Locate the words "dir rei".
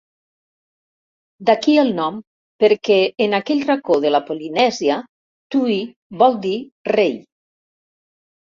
6.49-7.15